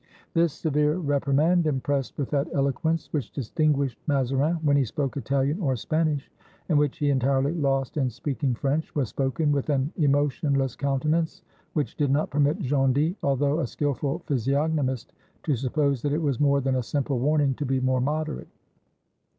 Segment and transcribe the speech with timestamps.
[0.33, 5.75] This severe reprimand, impressed with that eloquence which distinguished Mazarin when he spoke Italian or
[5.75, 6.31] Spanish,
[6.67, 11.43] and which he entirely lost in speaking French, was spoken with an emotionless countenance
[11.73, 16.61] which did not permit Gondy, although a skillful physiognomist, to suppose that it was more
[16.61, 18.47] than a simple warning to be more moderate.